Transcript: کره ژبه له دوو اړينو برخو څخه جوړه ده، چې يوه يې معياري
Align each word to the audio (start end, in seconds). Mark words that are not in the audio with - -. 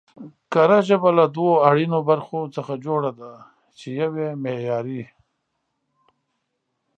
کره 0.53 0.79
ژبه 0.87 1.09
له 1.17 1.25
دوو 1.35 1.51
اړينو 1.69 1.99
برخو 2.09 2.39
څخه 2.55 2.73
جوړه 2.85 3.11
ده، 3.19 3.31
چې 3.79 3.87
يوه 4.01 4.19
يې 4.25 4.31
معياري 4.43 5.03